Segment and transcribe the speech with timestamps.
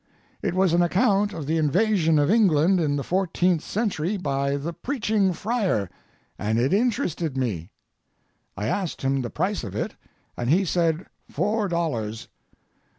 [0.41, 4.73] It was an account of the invasion of England in the fourteenth century by the
[4.73, 5.91] Preaching Friar,
[6.39, 7.69] and it interested me.
[8.57, 9.95] I asked him the price of it,
[10.35, 12.29] and he said four dollars.